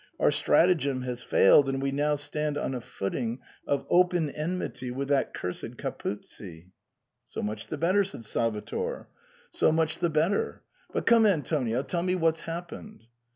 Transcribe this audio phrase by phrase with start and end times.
[0.19, 5.09] Our stratagem has failed, and we now stand on a footing of open enmity with
[5.09, 6.71] that cursed Capuzzi.""
[7.29, 9.09] So much the better," said Salvator;
[9.51, 10.01] so much 114 SIGNOR FORMICA.
[10.01, 10.63] the better.
[10.91, 13.01] But come, Antonio, tell me what's hap pened."